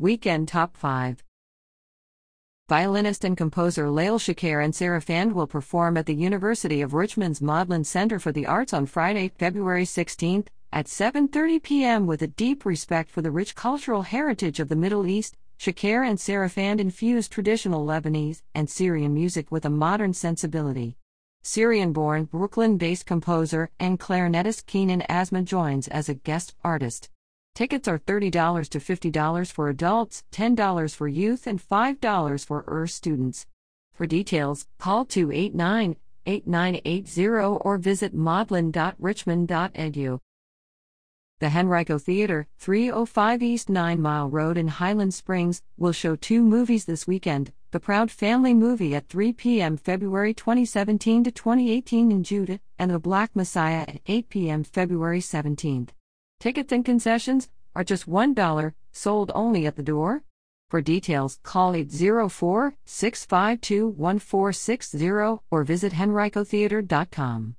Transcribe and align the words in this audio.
Weekend 0.00 0.46
Top 0.46 0.76
5 0.76 1.24
Violinist 2.68 3.24
and 3.24 3.36
composer 3.36 3.86
Layale 3.86 4.20
Chaker 4.20 4.62
and 4.62 4.72
Sarafand 4.72 5.32
will 5.32 5.48
perform 5.48 5.96
at 5.96 6.06
the 6.06 6.14
University 6.14 6.80
of 6.80 6.94
Richmond's 6.94 7.40
Modlin 7.40 7.84
Center 7.84 8.20
for 8.20 8.30
the 8.30 8.46
Arts 8.46 8.72
on 8.72 8.86
Friday, 8.86 9.32
February 9.36 9.82
16th 9.82 10.46
at 10.72 10.86
7:30 10.86 11.60
p.m. 11.64 12.06
with 12.06 12.22
a 12.22 12.28
deep 12.28 12.64
respect 12.64 13.10
for 13.10 13.22
the 13.22 13.32
rich 13.32 13.56
cultural 13.56 14.02
heritage 14.02 14.60
of 14.60 14.68
the 14.68 14.76
Middle 14.76 15.04
East. 15.04 15.36
Chaker 15.58 16.08
and 16.08 16.16
Sarafand 16.16 16.78
infuse 16.78 17.26
traditional 17.26 17.84
Lebanese 17.84 18.42
and 18.54 18.70
Syrian 18.70 19.12
music 19.12 19.50
with 19.50 19.64
a 19.64 19.70
modern 19.70 20.14
sensibility. 20.14 20.96
Syrian-born, 21.42 22.26
Brooklyn-based 22.26 23.04
composer 23.04 23.68
and 23.80 23.98
clarinetist 23.98 24.66
Kinan 24.66 25.04
Azmeh 25.08 25.44
joins 25.44 25.88
as 25.88 26.08
a 26.08 26.14
guest 26.14 26.54
artist. 26.62 27.10
Tickets 27.54 27.88
are 27.88 27.98
$30 27.98 28.68
to 28.68 28.78
$50 28.78 29.52
for 29.52 29.68
adults, 29.68 30.22
$10 30.32 30.94
for 30.94 31.08
youth, 31.08 31.46
and 31.46 31.60
$5 31.60 32.44
for 32.44 32.64
ER 32.68 32.86
students. 32.86 33.46
For 33.92 34.06
details, 34.06 34.66
call 34.78 35.04
289 35.04 35.96
8980 36.24 37.26
or 37.60 37.78
visit 37.78 38.14
modlin.richmond.edu. 38.14 40.20
The 41.40 41.56
Henrico 41.56 41.98
Theater, 41.98 42.48
305 42.58 43.42
East 43.42 43.68
9 43.68 44.00
Mile 44.00 44.28
Road 44.28 44.58
in 44.58 44.66
Highland 44.66 45.14
Springs, 45.14 45.62
will 45.76 45.92
show 45.92 46.16
two 46.16 46.42
movies 46.42 46.84
this 46.84 47.06
weekend 47.06 47.52
The 47.70 47.78
Proud 47.78 48.10
Family 48.10 48.54
Movie 48.54 48.96
at 48.96 49.08
3 49.08 49.32
p.m. 49.34 49.76
February 49.76 50.34
2017 50.34 51.24
to 51.24 51.30
2018 51.30 52.10
in 52.10 52.24
Judah, 52.24 52.58
and 52.78 52.90
The 52.90 52.98
Black 52.98 53.36
Messiah 53.36 53.82
at 53.82 54.00
8 54.06 54.28
p.m. 54.28 54.64
February 54.64 55.20
17th. 55.20 55.90
Tickets 56.40 56.72
and 56.72 56.84
concessions 56.84 57.48
are 57.74 57.82
just 57.82 58.08
$1, 58.08 58.72
sold 58.92 59.32
only 59.34 59.66
at 59.66 59.74
the 59.74 59.82
door. 59.82 60.22
For 60.70 60.80
details, 60.80 61.40
call 61.42 61.74
804 61.74 62.74
652 62.84 63.88
1460 63.88 65.40
or 65.50 65.64
visit 65.64 65.94
henricotheater.com. 65.94 67.56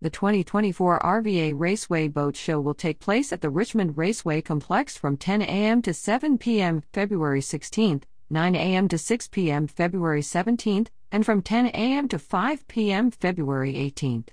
The 0.00 0.10
2024 0.10 0.98
RVA 0.98 1.52
Raceway 1.54 2.08
Boat 2.08 2.34
Show 2.34 2.60
will 2.60 2.74
take 2.74 2.98
place 2.98 3.32
at 3.32 3.40
the 3.40 3.50
Richmond 3.50 3.96
Raceway 3.96 4.40
Complex 4.40 4.96
from 4.96 5.16
10 5.16 5.42
a.m. 5.42 5.82
to 5.82 5.94
7 5.94 6.38
p.m. 6.38 6.82
February 6.92 7.40
16th, 7.40 8.02
9 8.28 8.56
a.m. 8.56 8.88
to 8.88 8.98
6 8.98 9.28
p.m. 9.28 9.68
February 9.68 10.22
17th, 10.22 10.88
and 11.12 11.24
from 11.24 11.42
10 11.42 11.66
a.m. 11.66 12.08
to 12.08 12.18
5 12.18 12.66
p.m. 12.66 13.12
February 13.12 13.74
18th. 13.74 14.30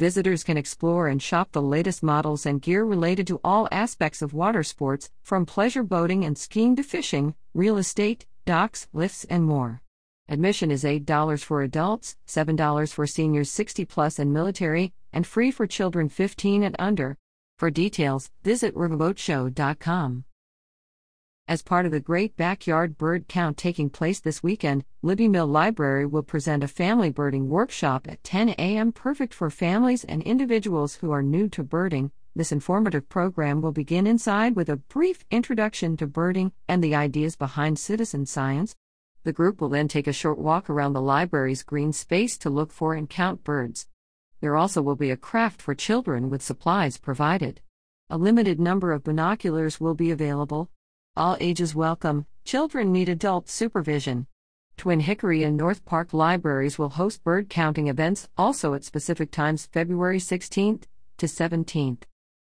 Visitors 0.00 0.42
can 0.42 0.56
explore 0.56 1.08
and 1.08 1.22
shop 1.22 1.52
the 1.52 1.60
latest 1.60 2.02
models 2.02 2.46
and 2.46 2.62
gear 2.62 2.84
related 2.84 3.26
to 3.26 3.38
all 3.44 3.68
aspects 3.70 4.22
of 4.22 4.32
water 4.32 4.62
sports, 4.62 5.10
from 5.22 5.44
pleasure 5.44 5.82
boating 5.82 6.24
and 6.24 6.38
skiing 6.38 6.74
to 6.76 6.82
fishing, 6.82 7.34
real 7.52 7.76
estate, 7.76 8.24
docks, 8.46 8.88
lifts, 8.94 9.24
and 9.24 9.44
more. 9.44 9.82
Admission 10.26 10.70
is 10.70 10.84
$8 10.84 11.44
for 11.44 11.60
adults, 11.60 12.16
$7 12.26 12.94
for 12.94 13.06
seniors 13.06 13.50
60 13.50 13.84
plus 13.84 14.18
and 14.18 14.32
military, 14.32 14.94
and 15.12 15.26
free 15.26 15.50
for 15.50 15.66
children 15.66 16.08
15 16.08 16.62
and 16.62 16.76
under. 16.78 17.18
For 17.58 17.70
details, 17.70 18.30
visit 18.42 18.74
riverboatshow.com. 18.74 20.24
As 21.50 21.62
part 21.62 21.84
of 21.84 21.90
the 21.90 21.98
Great 21.98 22.36
Backyard 22.36 22.96
Bird 22.96 23.26
Count 23.26 23.56
taking 23.56 23.90
place 23.90 24.20
this 24.20 24.40
weekend, 24.40 24.84
Libbie 25.02 25.28
Mill 25.28 25.48
Library 25.48 26.06
will 26.06 26.22
present 26.22 26.62
a 26.62 26.68
family 26.68 27.10
birding 27.10 27.48
workshop 27.48 28.06
at 28.08 28.22
10 28.22 28.50
a.m. 28.50 28.92
perfect 28.92 29.34
for 29.34 29.50
families 29.50 30.04
and 30.04 30.22
individuals 30.22 30.94
who 30.94 31.10
are 31.10 31.24
new 31.24 31.48
to 31.48 31.64
birding. 31.64 32.12
This 32.36 32.52
informative 32.52 33.08
program 33.08 33.62
will 33.62 33.72
begin 33.72 34.06
inside 34.06 34.54
with 34.54 34.68
a 34.68 34.76
brief 34.76 35.24
introduction 35.32 35.96
to 35.96 36.06
birding 36.06 36.52
and 36.68 36.84
the 36.84 36.94
ideas 36.94 37.34
behind 37.34 37.80
citizen 37.80 38.26
science. 38.26 38.76
The 39.24 39.32
group 39.32 39.60
will 39.60 39.70
then 39.70 39.88
take 39.88 40.06
a 40.06 40.12
short 40.12 40.38
walk 40.38 40.70
around 40.70 40.92
the 40.92 41.02
library's 41.02 41.64
green 41.64 41.92
space 41.92 42.38
to 42.38 42.48
look 42.48 42.70
for 42.70 42.94
and 42.94 43.10
count 43.10 43.42
birds. 43.42 43.88
There 44.40 44.54
also 44.54 44.82
will 44.82 44.94
be 44.94 45.10
a 45.10 45.16
craft 45.16 45.60
for 45.60 45.74
children 45.74 46.30
with 46.30 46.42
supplies 46.42 46.96
provided. 46.96 47.60
A 48.08 48.16
limited 48.16 48.60
number 48.60 48.92
of 48.92 49.02
binoculars 49.02 49.80
will 49.80 49.96
be 49.96 50.12
available. 50.12 50.70
All 51.16 51.36
ages 51.40 51.74
welcome, 51.74 52.26
children 52.44 52.92
need 52.92 53.08
adult 53.08 53.48
supervision. 53.48 54.28
Twin 54.76 55.00
Hickory 55.00 55.42
and 55.42 55.56
North 55.56 55.84
Park 55.84 56.14
libraries 56.14 56.78
will 56.78 56.90
host 56.90 57.24
bird 57.24 57.48
counting 57.48 57.88
events 57.88 58.28
also 58.38 58.74
at 58.74 58.84
specific 58.84 59.32
times 59.32 59.66
February 59.72 60.18
16th 60.18 60.84
to 61.18 61.26
17th. 61.26 62.02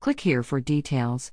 Click 0.03 0.21
here 0.21 0.43
for 0.43 0.61
details. 0.61 1.33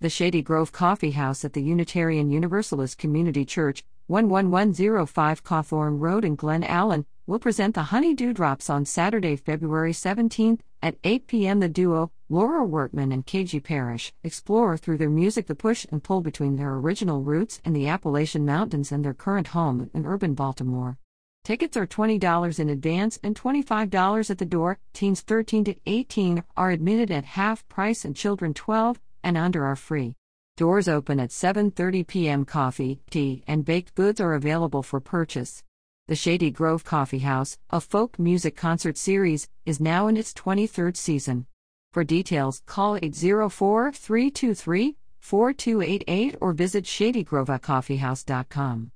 The 0.00 0.08
Shady 0.08 0.42
Grove 0.42 0.70
Coffee 0.70 1.10
House 1.10 1.44
at 1.44 1.54
the 1.54 1.60
Unitarian 1.60 2.30
Universalist 2.30 2.98
Community 2.98 3.44
Church, 3.44 3.82
11105 4.06 5.42
Cawthorn 5.42 5.98
Road 5.98 6.24
in 6.24 6.36
Glen 6.36 6.62
Allen, 6.62 7.04
will 7.26 7.40
present 7.40 7.74
the 7.74 7.82
Honey 7.82 8.14
Dewdrops 8.14 8.70
on 8.70 8.84
Saturday, 8.84 9.34
February 9.34 9.90
17th 9.90 10.60
at 10.80 10.94
8 11.02 11.26
p.m. 11.26 11.58
The 11.58 11.68
duo, 11.68 12.12
Laura 12.28 12.64
Wortman 12.64 13.12
and 13.12 13.26
Kagey 13.26 13.58
Parrish, 13.58 14.12
explore 14.22 14.76
through 14.76 14.98
their 14.98 15.10
music 15.10 15.48
the 15.48 15.56
push 15.56 15.84
and 15.90 16.00
pull 16.00 16.20
between 16.20 16.54
their 16.54 16.74
original 16.74 17.22
roots 17.24 17.60
in 17.64 17.72
the 17.72 17.88
Appalachian 17.88 18.46
Mountains 18.46 18.92
and 18.92 19.04
their 19.04 19.14
current 19.14 19.48
home 19.48 19.90
in 19.92 20.06
urban 20.06 20.34
Baltimore. 20.34 20.96
Tickets 21.42 21.76
are 21.76 21.88
$20 21.88 22.60
in 22.60 22.68
advance 22.68 23.18
and 23.24 23.34
$25 23.34 24.30
at 24.30 24.38
the 24.38 24.44
door. 24.44 24.78
Teens 24.92 25.22
13 25.22 25.64
to 25.64 25.74
18 25.86 26.44
are 26.56 26.70
admitted 26.70 27.10
at 27.10 27.24
half 27.24 27.68
price 27.68 28.04
and 28.04 28.14
children 28.14 28.54
12 28.54 29.00
and 29.28 29.36
under 29.36 29.66
are 29.66 29.76
free. 29.76 30.14
Doors 30.56 30.88
open 30.88 31.20
at 31.20 31.30
7:30 31.30 32.06
p.m. 32.06 32.46
Coffee, 32.46 33.02
tea, 33.10 33.44
and 33.46 33.64
baked 33.64 33.94
goods 33.94 34.20
are 34.20 34.32
available 34.32 34.82
for 34.82 35.00
purchase. 35.00 35.62
The 36.08 36.16
Shady 36.16 36.50
Grove 36.50 36.84
Coffee 36.84 37.18
House, 37.18 37.58
a 37.68 37.80
folk 37.80 38.18
music 38.18 38.56
concert 38.56 38.96
series, 38.96 39.48
is 39.66 39.78
now 39.78 40.08
in 40.08 40.16
its 40.16 40.32
23rd 40.32 40.96
season. 40.96 41.46
For 41.92 42.04
details, 42.04 42.62
call 42.64 42.96
804 42.96 43.92
323 43.92 44.96
4288 45.20 46.36
or 46.40 46.54
visit 46.54 46.84
shadygrovecoffeehouse.com. 46.84 48.92